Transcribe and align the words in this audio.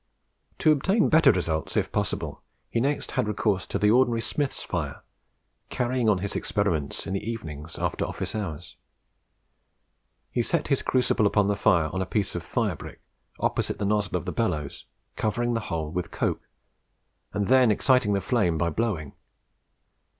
To 0.57 0.71
obtain 0.71 1.09
better 1.09 1.31
results 1.31 1.77
if 1.77 1.91
possible, 1.91 2.41
he 2.71 2.79
next 2.79 3.11
had 3.11 3.27
recourse 3.27 3.67
to 3.67 3.77
the 3.77 3.91
ordinary 3.91 4.21
smith's 4.21 4.63
fire, 4.63 5.03
carrying 5.69 6.09
on 6.09 6.17
his 6.17 6.35
experiments 6.35 7.05
in 7.05 7.13
the 7.13 7.23
evenings 7.23 7.77
after 7.77 8.03
office 8.03 8.33
hours. 8.33 8.77
He 10.31 10.41
set 10.41 10.69
his 10.69 10.81
crucible 10.81 11.27
upon 11.27 11.49
the 11.49 11.55
fire 11.55 11.91
on 11.93 12.01
a 12.01 12.07
piece 12.07 12.33
of 12.33 12.41
fire 12.41 12.75
brick, 12.75 12.99
opposite 13.39 13.77
the 13.77 13.85
nozzle 13.85 14.15
of 14.17 14.25
the 14.25 14.31
bellows; 14.31 14.87
covering 15.17 15.53
the 15.53 15.59
whole 15.69 15.91
with 15.91 16.09
coke, 16.09 16.47
and 17.31 17.47
then 17.47 17.69
exciting 17.69 18.13
the 18.13 18.21
flame 18.21 18.57
by 18.57 18.71
blowing. 18.71 19.13